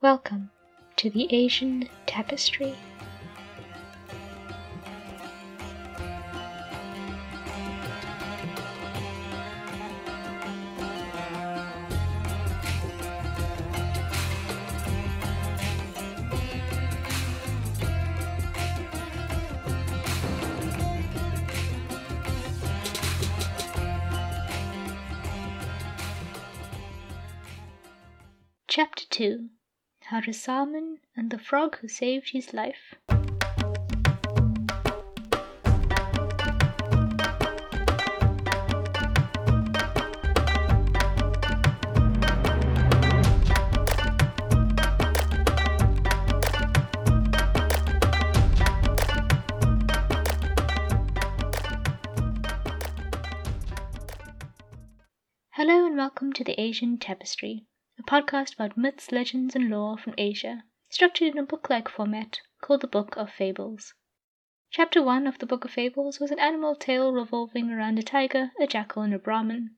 [0.00, 0.52] Welcome
[0.94, 2.76] to the Asian Tapestry.
[28.68, 29.48] Chapter 2
[30.10, 32.94] Harisarman and the Frog Who Saved His Life.
[55.50, 57.66] Hello and welcome to the Asian Tapestry,
[57.98, 62.40] a podcast about myths, legends, and lore from Asia, structured in a book like format
[62.60, 63.94] called the Book of Fables.
[64.70, 68.52] Chapter 1 of the Book of Fables was an animal tale revolving around a tiger,
[68.60, 69.76] a jackal, and a Brahmin.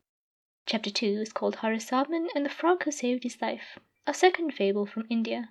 [0.66, 4.84] Chapter 2 is called Harisarman and the Frog Who Saved His Life, a second fable
[4.84, 5.50] from India.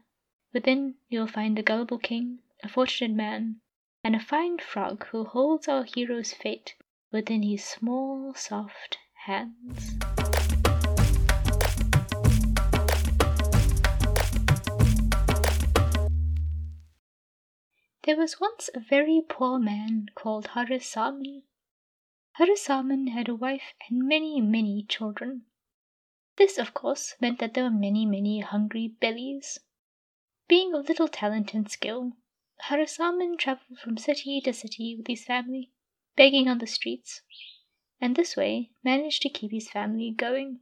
[0.54, 3.62] Within, you will find a gullible king, a fortunate man,
[4.04, 6.76] and a fine frog who holds our hero's fate
[7.12, 10.00] within his small, soft hands.
[18.04, 21.44] There was once a very poor man called Harisarman.
[22.40, 25.46] Harisarman had a wife and many, many children.
[26.38, 29.60] This, of course, meant that there were many, many hungry bellies.
[30.48, 32.14] Being of little talent and skill,
[32.70, 35.74] Harisarman traveled from city to city with his family,
[36.16, 37.22] begging on the streets,
[38.00, 40.62] and this way managed to keep his family going.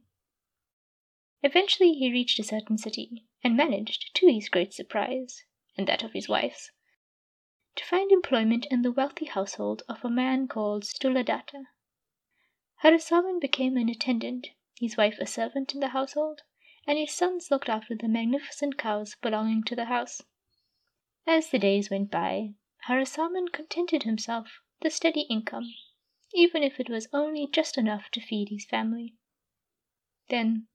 [1.44, 5.44] Eventually he reached a certain city, and managed, to his great surprise,
[5.76, 6.72] and that of his wife's,
[7.78, 11.66] to find employment in the wealthy household of a man called Sthuladatta.
[12.82, 14.48] Harisarman became an attendant,
[14.80, 16.42] his wife a servant in the household,
[16.88, 20.22] and his sons looked after the magnificent cows belonging to the house.
[21.24, 22.54] As the days went by,
[22.88, 25.72] Harisarman contented himself with a steady income,
[26.34, 29.14] even if it was only just enough to feed his family.
[30.28, 30.66] Then,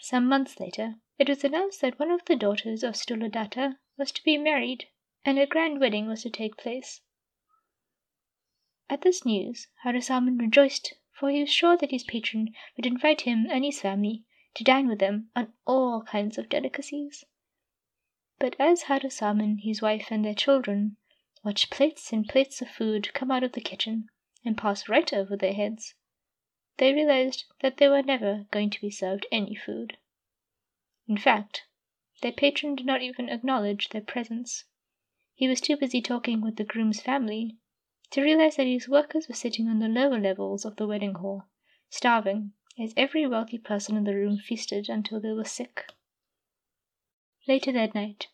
[0.00, 4.24] some months later, it was announced that one of the daughters of Sthuladatta was to
[4.24, 4.88] be married
[5.26, 7.00] and a grand wedding was to take place.
[8.88, 13.44] At this news, Harisarman rejoiced, for he was sure that his patron would invite him
[13.50, 14.22] and his family
[14.54, 17.24] to dine with them on all kinds of delicacies.
[18.38, 20.96] But as Harisarman, his wife, and their children
[21.42, 24.08] watched plates and plates of food come out of the kitchen
[24.44, 25.96] and pass right over their heads,
[26.76, 29.98] they realized that they were never going to be served any food.
[31.08, 31.64] In fact,
[32.22, 34.66] their patron did not even acknowledge their presence.
[35.38, 37.58] He was too busy talking with the groom's family
[38.10, 41.44] to realize that his workers were sitting on the lower levels of the wedding hall,
[41.90, 45.92] starving, as every wealthy person in the room feasted until they were sick.
[47.46, 48.28] Later that night,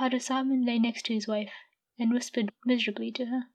[0.00, 1.52] Harisarman lay next to his wife
[1.96, 3.50] and whispered miserably to her.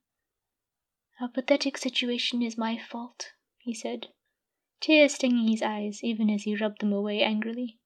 [1.20, 4.14] Our pathetic situation is my fault, he said,
[4.80, 7.80] tears stinging his eyes even as he rubbed them away angrily.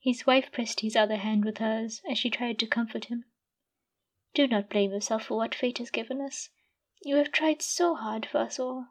[0.00, 3.24] His wife pressed his other hand with hers as she tried to comfort him.
[4.34, 6.48] Do not blame yourself for what fate has given us.
[7.02, 8.86] You have tried so hard for us all,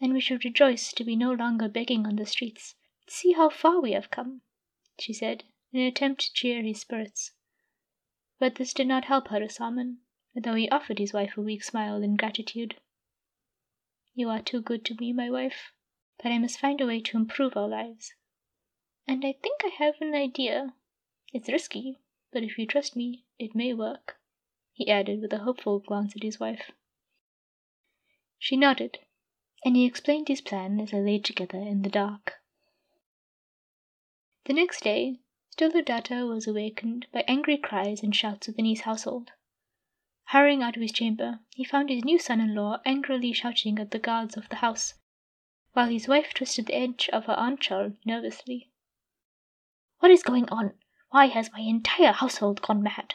[0.00, 2.76] and we should rejoice to be no longer begging on the streets.
[3.08, 4.42] See how far we have come,
[5.00, 7.32] she said, in an attempt to cheer his spirits.
[8.38, 9.98] But this did not help Harisarman,
[10.32, 12.80] though he offered his wife a weak smile in gratitude.
[14.14, 15.72] You are too good to me, my wife,
[16.22, 18.14] but I must find a way to improve our lives.
[19.08, 20.76] And I think I have an idea.
[21.32, 21.98] It's risky,
[22.32, 24.18] but if you trust me, it may work
[24.74, 26.72] he added with a hopeful glance at his wife.
[28.38, 28.98] She nodded,
[29.64, 32.34] and he explained his plan as they lay together in the dark.
[34.44, 35.20] The next day,
[35.56, 39.30] Sthuladatta was awakened by angry cries and shouts within his household.
[40.24, 43.92] Hurrying out of his chamber, he found his new son in law angrily shouting at
[43.92, 44.94] the guards of the house,
[45.72, 48.70] while his wife twisted the edge of her anchal nervously.
[50.00, 50.74] What is going on?
[51.10, 53.14] Why has my entire household gone mad?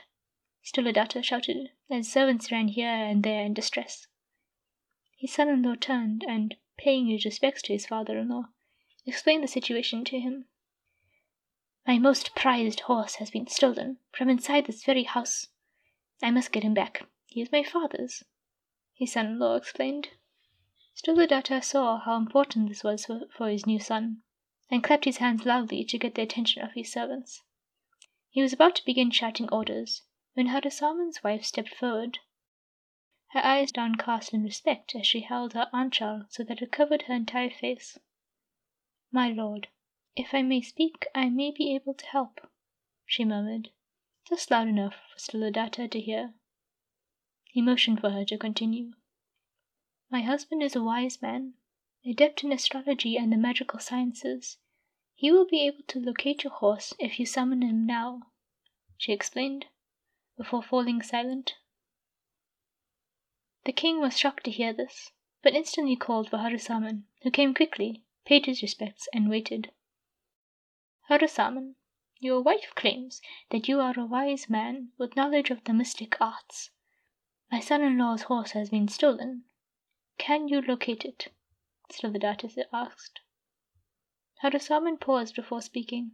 [0.61, 4.07] Sthuladatta shouted, and servants ran here and there in distress.
[5.17, 8.49] His son in law turned and, paying his respects to his father in law,
[9.05, 10.49] explained the situation to him.
[11.87, 15.47] My most prized horse has been stolen from inside this very house.
[16.21, 17.07] I must get him back.
[17.27, 18.25] He is my father's,
[18.93, 20.09] his son in law explained.
[20.93, 24.23] Sthuladatta saw how important this was for, for his new son,
[24.69, 27.43] and clapped his hands loudly to get the attention of his servants.
[28.29, 30.01] He was about to begin shouting orders
[30.39, 32.19] when Harisarman's wife stepped forward,
[33.31, 37.13] her eyes downcast in respect as she held her anchal so that it covered her
[37.13, 37.99] entire face.
[39.11, 39.67] My lord,
[40.15, 42.39] if I may speak, I may be able to help,
[43.05, 43.71] she murmured,
[44.29, 46.33] just loud enough for Stiladatta to hear.
[47.43, 48.93] He motioned for her to continue.
[50.09, 51.55] My husband is a wise man,
[52.05, 54.57] adept in astrology and the magical sciences.
[55.15, 58.31] He will be able to locate your horse if you summon him now,
[58.97, 59.65] she explained,
[60.39, 61.55] before falling silent.
[63.65, 65.11] The king was shocked to hear this,
[65.43, 69.73] but instantly called for Harisarman, who came quickly, paid his respects, and waited.
[71.09, 71.75] Harisarman,
[72.19, 76.71] your wife claims that you are a wise man with knowledge of the mystic arts.
[77.51, 79.43] My son in law's horse has been stolen.
[80.17, 81.33] Can you locate it?
[81.91, 83.19] Stiladatta asked.
[84.41, 86.13] Harisarman paused before speaking.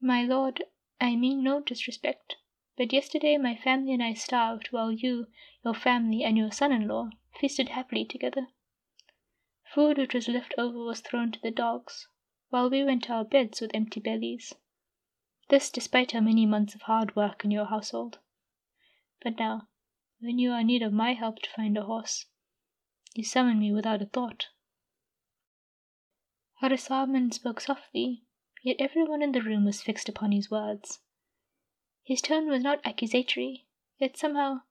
[0.00, 0.62] My lord,
[1.00, 2.36] I mean no disrespect,
[2.76, 5.26] but yesterday my family and I starved while you,
[5.64, 8.48] your family, and your son in law feasted happily together.
[9.74, 12.08] Food which was left over was thrown to the dogs,
[12.48, 14.54] while we went to our beds with empty bellies.
[15.50, 18.18] This despite our many months of hard work in your household.
[19.22, 19.68] But now,
[20.20, 22.24] when you are in need of my help to find a horse,
[23.14, 24.48] you summon me without a thought.
[26.62, 28.22] Harisarman spoke softly,
[28.62, 31.01] yet everyone in the room was fixed upon his words.
[32.04, 33.66] His tone was not accusatory,
[33.98, 34.62] yet somehow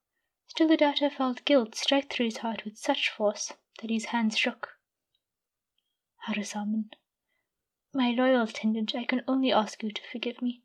[0.49, 4.77] Stiladatta felt guilt strike through his heart with such force that his hands shook.
[6.27, 6.91] Harisarman,
[7.93, 10.61] my loyal attendant, I can only ask you to forgive me.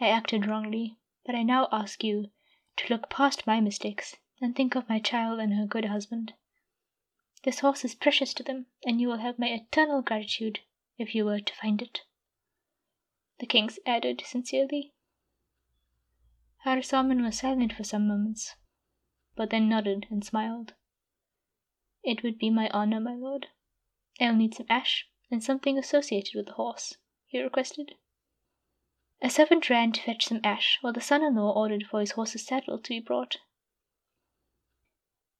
[0.00, 2.30] I acted wrongly, but I now ask you
[2.76, 6.32] to look past my mistakes and think of my child and her good husband.
[7.44, 10.60] This horse is precious to them, and you will have my eternal gratitude
[10.96, 12.02] if you were to find it.
[13.38, 14.94] The king added sincerely.
[16.66, 18.56] Harisarman was silent for some moments,
[19.36, 20.74] but then nodded and smiled.
[22.02, 23.46] It would be my honor, my lord.
[24.20, 26.96] I'll need some ash and something associated with the horse,
[27.26, 27.94] he requested.
[29.22, 32.10] A servant ran to fetch some ash, while the son in law ordered for his
[32.10, 33.36] horse's saddle to be brought.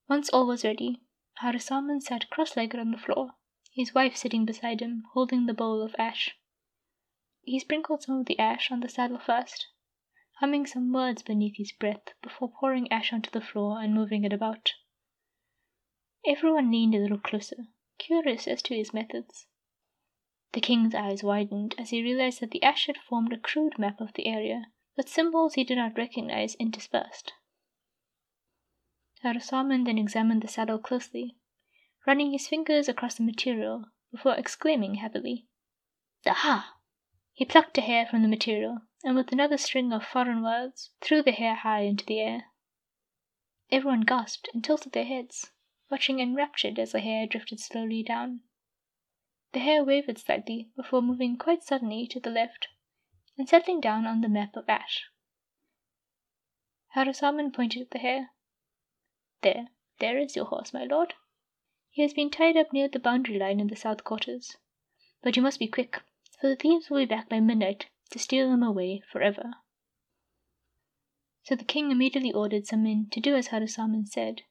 [0.09, 1.01] Once all was ready,
[1.43, 3.33] Harisarman sat cross legged on the floor,
[3.73, 6.37] his wife sitting beside him, holding the bowl of ash.
[7.43, 9.67] He sprinkled some of the ash on the saddle first,
[10.37, 14.33] humming some words beneath his breath before pouring ash onto the floor and moving it
[14.33, 14.73] about.
[16.27, 17.69] Everyone leaned a little closer,
[17.99, 19.47] curious as to his methods.
[20.53, 24.01] The king's eyes widened as he realized that the ash had formed a crude map
[24.01, 24.67] of the area,
[24.97, 27.33] with symbols he did not recognize interspersed.
[29.23, 31.37] Harisarman then examined the saddle closely,
[32.07, 35.47] running his fingers across the material before exclaiming happily,
[36.27, 36.77] Aha!
[37.33, 41.23] He plucked a hair from the material, and with another string of foreign words, threw
[41.23, 42.47] the hair high into the air.
[43.71, 45.53] Everyone gasped and tilted their heads,
[45.89, 48.41] watching enraptured as the hair drifted slowly down.
[49.53, 52.67] The hair wavered slightly before moving quite suddenly to the left
[53.39, 55.05] and settling down on the map of ash.
[56.97, 58.33] Harisarman pointed at the hair.
[59.43, 59.69] There,
[60.01, 61.15] there is your horse, my lord.
[61.91, 64.57] He has been tied up near the boundary line in the south quarters.
[65.23, 66.03] But you must be quick,
[66.41, 69.55] for the thieves will be back by midnight to steal them away forever.
[71.43, 74.43] So the king immediately ordered some men to do as Harisarman said,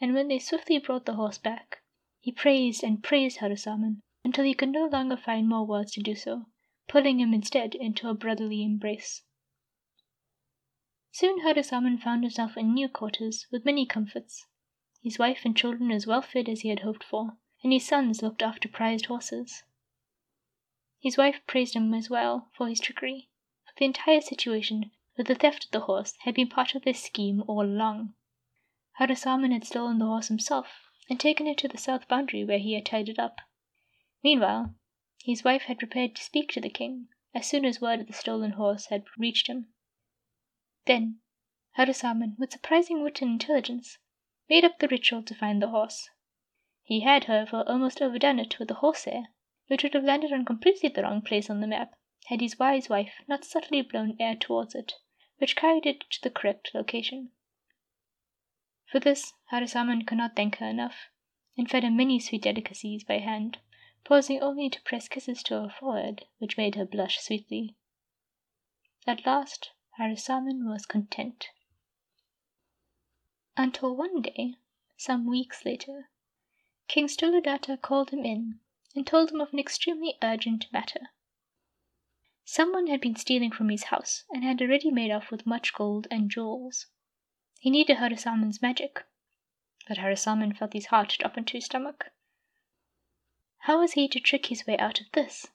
[0.00, 1.82] and when they swiftly brought the horse back,
[2.20, 6.14] he praised and praised Harisarman until he could no longer find more words to do
[6.14, 6.46] so,
[6.86, 9.22] pulling him instead into a brotherly embrace.
[11.12, 14.46] Soon Harisarman found himself in new quarters with many comforts.
[15.02, 18.22] His wife and children as well fed as he had hoped for, and his sons
[18.22, 19.62] looked after prized horses.
[21.00, 23.28] His wife praised him as well for his trickery,
[23.64, 26.92] for the entire situation with the theft of the horse had been part of their
[26.92, 28.14] scheme all along.
[28.98, 32.72] Harisarman had stolen the horse himself and taken it to the south boundary where he
[32.74, 33.40] had tied it up.
[34.24, 34.74] Meanwhile,
[35.22, 38.12] his wife had prepared to speak to the king as soon as word of the
[38.12, 39.72] stolen horse had reached him.
[40.86, 41.20] Then,
[41.76, 43.98] Harisarman, with surprising wit and intelligence,
[44.50, 46.10] made up the ritual to find the horse.
[46.82, 49.28] He had, however, almost overdone it with the horsehair,
[49.68, 51.94] which would have landed on completely the wrong place on the map
[52.26, 54.94] had his wise wife not subtly blown air towards it,
[55.38, 57.30] which carried it to the correct location.
[58.90, 61.08] For this, Harisarman could not thank her enough,
[61.56, 63.58] and fed her many sweet delicacies by hand
[64.04, 67.76] pausing only to press kisses to her forehead, which made her blush sweetly.
[69.06, 71.48] At last, Harisarman was content.
[73.56, 74.54] Until one day,
[74.96, 76.08] some weeks later,
[76.86, 78.60] King Stiladatta called him in
[78.94, 81.10] and told him of an extremely urgent matter.
[82.44, 86.06] Someone had been stealing from his house and had already made off with much gold
[86.10, 86.86] and jewels.
[87.60, 89.04] He needed Harisarman's magic,
[89.86, 92.10] but Harisarman felt his heart drop into his stomach.
[93.58, 95.48] How was he to trick his way out of this?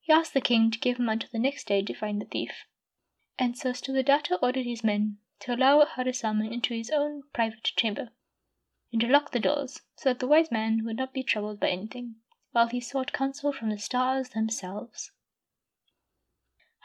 [0.00, 2.66] He asked the king to give him until the next day to find the thief,
[3.38, 8.10] and so Stiladatta ordered his men to allow Harisarman into his own private chamber,
[8.92, 11.70] and to lock the doors so that the wise man would not be troubled by
[11.70, 12.16] anything,
[12.54, 15.10] while he sought counsel from the stars themselves.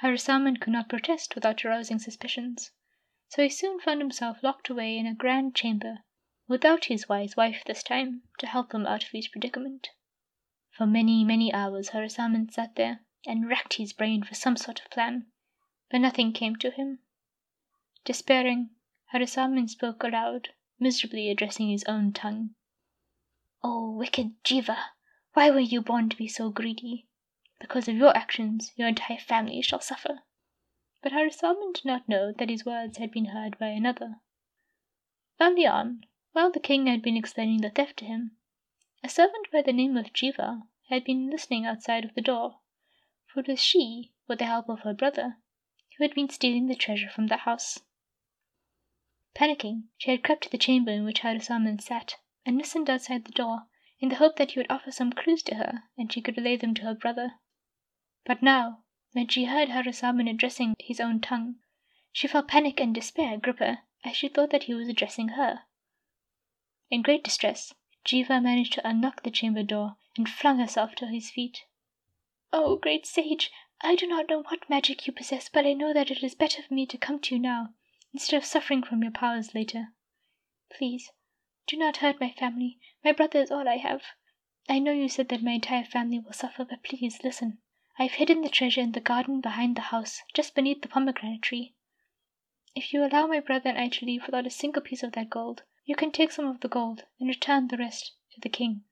[0.02, 2.72] Harisarman could not protest without arousing suspicions,
[3.28, 6.00] so he soon found himself locked away in a grand chamber,
[6.48, 9.90] without his wise wife this time to help him out of his predicament.
[10.72, 14.90] For many, many hours Harisarman sat there and racked his brain for some sort of
[14.90, 15.28] plan,
[15.92, 16.98] but nothing came to him.
[18.06, 18.72] Despairing,
[19.14, 20.50] Harisarman spoke aloud,
[20.80, 22.56] miserably addressing his own tongue.
[23.62, 24.78] Oh, wicked Jiva!
[25.34, 27.06] Why were you born to be so greedy?
[27.60, 30.24] Because of your actions, your entire family shall suffer.
[31.04, 34.22] But Harisarman did not know that his words had been heard by another.
[35.40, 38.38] Early on, while the king had been explaining the theft to him,
[39.04, 42.60] a servant by the name of Jiva had been listening outside of the door,
[43.28, 45.38] for it was she, with the help of her brother,
[45.98, 47.80] who had been stealing the treasure from the house.
[49.36, 52.16] Panicking, she had crept to the chamber in which Harisarman sat,
[52.48, 53.68] and listened outside the door,
[54.00, 56.56] in the hope that he would offer some clues to her, and she could relay
[56.56, 57.34] them to her brother.
[58.26, 61.56] But now, when she heard Harisarman addressing his own tongue,
[62.12, 65.64] she felt panic and despair grip her as she thought that he was addressing her.
[66.90, 67.74] In great distress,
[68.06, 71.66] Jiva managed to unlock the chamber door and flung herself to his feet.
[72.54, 73.52] Oh, great sage,
[73.82, 76.64] I do not know what magic you possess, but I know that it is better
[76.64, 77.74] for me to come to you now,
[78.14, 79.94] instead of suffering from your powers later.
[80.72, 81.12] Please,
[81.70, 82.80] do not hurt my family.
[83.06, 84.02] My brother is all I have.
[84.68, 87.60] I know you said that my entire family will suffer, but please listen.
[88.00, 91.76] I've hidden the treasure in the garden behind the house, just beneath the pomegranate tree.
[92.74, 95.30] If you allow my brother and I to leave without a single piece of that
[95.30, 98.84] gold, you can take some of the gold and return the rest to the king.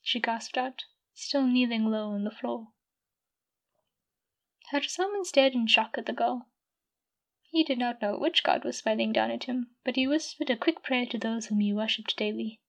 [0.00, 2.68] She gasped out, still kneeling low on the floor.
[4.72, 6.46] Harisarman stared in shock at the girl.
[7.52, 10.56] He did not know which god was smiling down at him, but he whispered a
[10.56, 12.60] quick prayer to those whom he worshipped daily.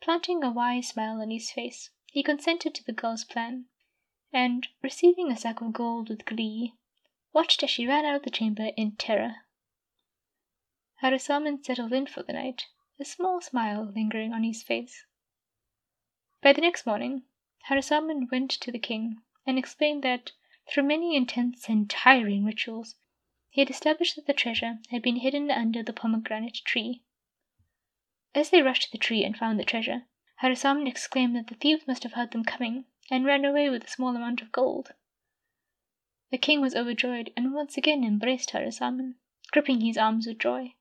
[0.00, 3.66] Planting a wise smile on his face, he consented to the girl's plan
[4.32, 6.74] and, receiving a sack of gold with glee,
[7.32, 9.46] watched as she ran out of the chamber in terror.
[11.00, 12.66] Harisarman settled in for the night,
[12.98, 15.06] a small smile lingering on his face.
[16.42, 17.22] By the next morning,
[17.68, 20.32] Harisarman went to the king and explained that,
[20.68, 22.96] through many intense and tiring rituals,
[23.50, 27.02] he had established that the treasure had been hidden under the pomegranate tree.
[28.32, 30.06] As they rushed to the tree and found the treasure,
[30.40, 33.88] Harisarman exclaimed that the thieves must have heard them coming and ran away with a
[33.90, 34.92] small amount of gold.
[36.30, 39.16] The king was overjoyed and once again embraced Harisarman,
[39.50, 40.74] gripping his arms with joy.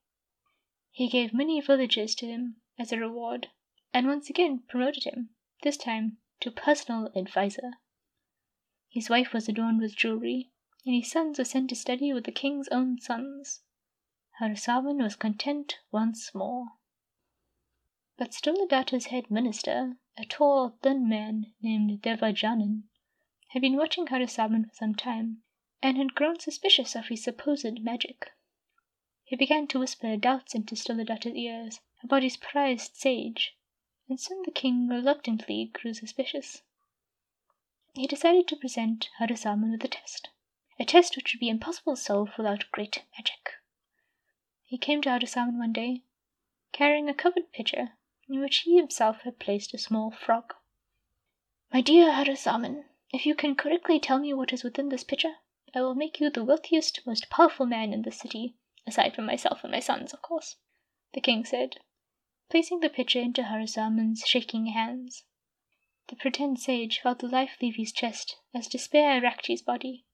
[0.92, 3.50] He gave many villages to him as a reward,
[3.96, 5.32] and once again promoted him,
[5.64, 7.72] this time to personal adviser.
[8.90, 10.52] His wife was adorned with jewelry,
[10.86, 13.62] and his sons were sent to study with the king's own sons.
[14.40, 16.68] Harisarman was content once more.
[18.18, 22.84] But Stiladatta's head minister, a tall, thin man named Devajanan,
[23.50, 25.44] had been watching Harisarman for some time,
[25.82, 28.32] and had grown suspicious of his supposed magic.
[29.24, 33.56] He began to whisper doubts into Stiladatta's ears about his prized sage,
[34.08, 36.62] and soon the king reluctantly grew suspicious.
[37.96, 40.30] He decided to present Harisarman with a test,
[40.80, 43.52] a test which would be impossible to solve without great magic.
[44.64, 46.04] He came to Harisarman one day,
[46.72, 47.98] carrying a covered pitcher
[48.30, 50.54] in which he himself had placed a small frog.
[51.74, 55.36] My dear Harisarman, if you can correctly tell me what is within this pitcher,
[55.76, 58.56] I will make you the wealthiest, most powerful man in the city,
[58.88, 60.56] aside from myself and my sons, of course,
[61.14, 61.78] the king said,
[62.50, 65.26] placing the pitcher into Harisarman's shaking hands.
[66.08, 70.06] The pretend sage felt the life leave his chest as despair racked his body.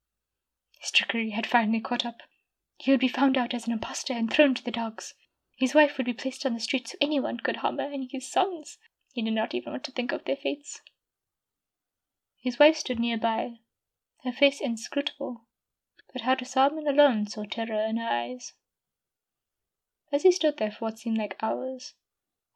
[0.86, 2.22] His trickery had finally caught up.
[2.78, 5.16] He would be found out as an impostor and thrown to the dogs.
[5.58, 8.30] His wife would be placed on the street so anyone could harm her, and his
[8.32, 8.78] sons,
[9.12, 10.84] he did not even want to think of their fates.
[12.38, 13.62] His wife stood near by,
[14.24, 15.48] her face inscrutable,
[16.14, 18.54] but Harisarman alone saw terror in her eyes.
[20.12, 21.96] As he stood there for what seemed like hours,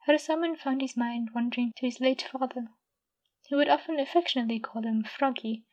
[0.06, 2.68] Harisarman found his mind wandering to his late father.
[3.48, 5.64] who would often affectionately call him Froggy,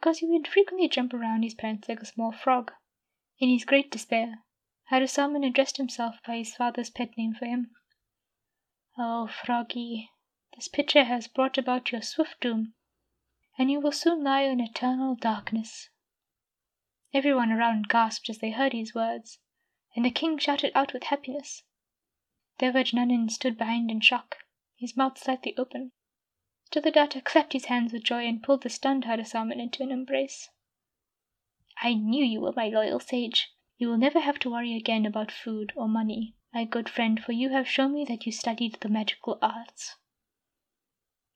[0.00, 2.72] because he would frequently jump around his parents like a small frog.
[3.38, 4.42] In his great despair,
[4.90, 7.70] Harisarman addressed himself by his father's pet name for him.
[8.96, 10.10] Oh, Froggy,
[10.56, 12.72] this pitcher has brought about your swift doom,
[13.58, 15.90] and you will soon lie in eternal darkness.
[17.12, 19.38] Everyone around gasped as they heard these words,
[19.94, 21.62] and the king shouted out with happiness.
[22.58, 24.38] Devajnanan stood behind in shock,
[24.76, 25.92] his mouth slightly open.
[26.72, 30.50] Stiladatta clapped his hands with joy and pulled the stunned Harisarman into an embrace.
[31.82, 33.52] I knew you were my loyal sage.
[33.76, 37.32] You will never have to worry again about food or money, my good friend, for
[37.32, 39.96] you have shown me that you studied the magical arts.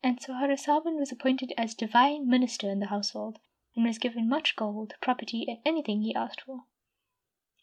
[0.05, 3.41] And so Harisarman was appointed as divine minister in the household,
[3.75, 6.67] and was given much gold, property, and anything he asked for.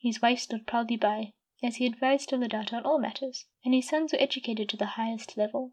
[0.02, 1.32] His wife stood proudly by,
[1.64, 5.38] as he advised Stiladatta on all matters, and his sons were educated to the highest
[5.38, 5.72] level.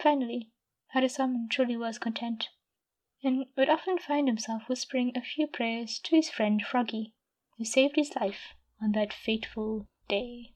[0.00, 0.50] Finally,
[0.96, 2.48] Harisarman truly was content,
[3.22, 7.12] and would often find himself whispering a few prayers to his friend Froggy,
[7.58, 10.54] who saved his life on that fateful day.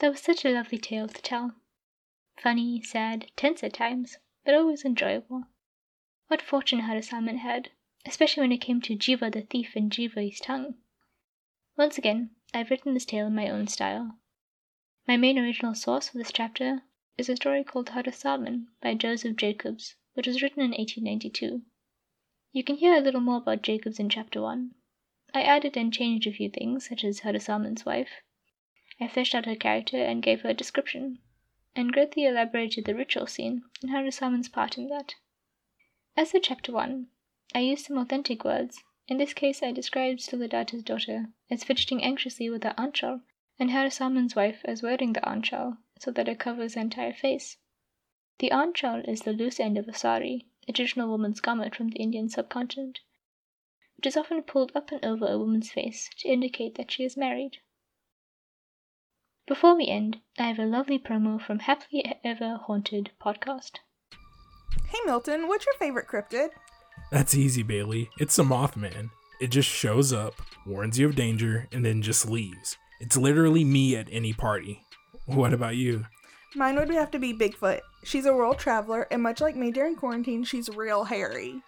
[0.00, 1.54] That was such a lovely tale to tell.
[2.36, 5.44] Funny, sad, tense at times, but always enjoyable.
[6.26, 7.70] What fortune Harisarman had,
[8.04, 10.74] especially when it came to Jiva the thief and Jiva his tongue.
[11.76, 14.18] Once again, I've written this tale in my own style.
[15.06, 16.82] My main original source for this chapter
[17.16, 21.62] is a story called Harisarman by Joseph Jacobs, which was written in 1892.
[22.52, 24.74] You can hear a little more about Jacobs in chapter 1.
[25.32, 28.22] I added and changed a few things, such as Harisarman's wife,
[29.00, 31.18] I fished out her character and gave her a description,
[31.74, 35.16] and greatly elaborated the ritual scene and Harisarman's part in that.
[36.16, 37.08] As for chapter 1,
[37.56, 38.84] I used some authentic words.
[39.08, 43.22] In this case I described Stiladatta's daughter as fidgeting anxiously with her anchal,
[43.58, 47.56] and Harisarman's wife as wearing the anchal so that it covers her entire face.
[48.38, 51.98] The anchal is the loose end of a sari, a traditional woman's garment from the
[51.98, 53.00] Indian subcontinent,
[53.96, 57.16] which is often pulled up and over a woman's face to indicate that she is
[57.16, 57.58] married.
[59.46, 63.72] Before we end, I have a lovely promo from Happily Ever Haunted podcast.
[64.86, 66.48] Hey Milton, what's your favorite cryptid?
[67.12, 68.08] That's easy, Bailey.
[68.18, 69.10] It's a Mothman.
[69.42, 72.78] It just shows up, warns you of danger, and then just leaves.
[73.00, 74.80] It's literally me at any party.
[75.26, 76.06] What about you?
[76.54, 77.80] Mine would have to be Bigfoot.
[78.02, 81.60] She's a world traveler, and much like me during quarantine, she's real hairy.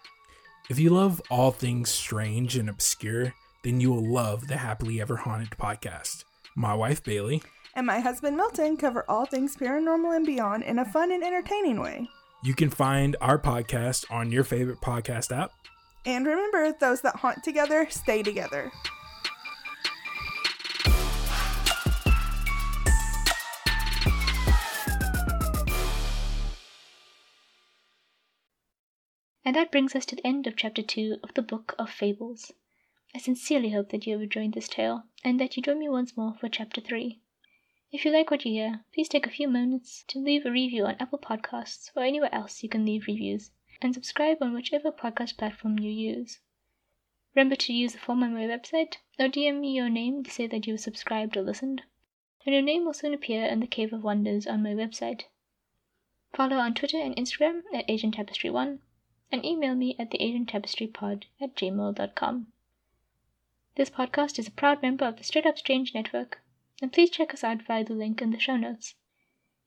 [0.67, 5.17] If you love all things strange and obscure, then you will love the Happily Ever
[5.17, 6.23] Haunted podcast.
[6.55, 7.43] My wife, Bailey,
[7.77, 11.79] and my husband Milton cover all things paranormal and beyond in a fun and entertaining
[11.79, 12.09] way.
[12.43, 15.51] You can find our podcast on your favorite podcast app.
[16.03, 18.71] And remember, those that haunt together stay together.
[29.45, 32.51] And that brings us to the end of chapter 2 of the Book of Fables.
[33.15, 36.17] I sincerely hope that you have enjoyed this tale, and that you join me once
[36.17, 37.21] more for chapter 3.
[37.89, 40.85] If you like what you hear, please take a few moments to leave a review
[40.85, 45.37] on Apple Podcasts or anywhere else you can leave reviews, and subscribe on whichever podcast
[45.37, 46.41] platform you use.
[47.33, 50.47] Remember to use the form on my website or DM me your name to say
[50.47, 51.83] that you have subscribed or listened,
[52.45, 55.23] and your name will soon appear in the Cave of Wonders on my website.
[56.33, 58.81] Follow on Twitter and Instagram at Asian Tapestry One,
[59.31, 62.47] and email me at the Asian Tapestry Pod at gmail.com.
[63.75, 66.41] This podcast is a proud member of the Straight Up Strange Network
[66.81, 68.95] and please check us out via the link in the show notes.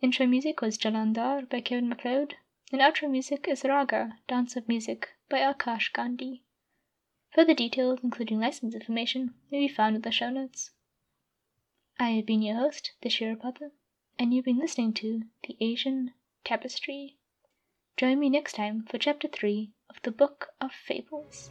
[0.00, 2.36] Intro music was Jalandhar by Kevin MacLeod,
[2.72, 6.42] and outro music is Raga, Dance of Music by Aakash Gandhi.
[7.34, 10.70] Further details, including license information, may be found in the show notes.
[11.98, 13.72] I have been your host, the Shirapata,
[14.18, 16.12] and you've been listening to The Asian
[16.44, 17.18] Tapestry.
[17.96, 21.50] Join me next time for Chapter 3 of the Book of Fables.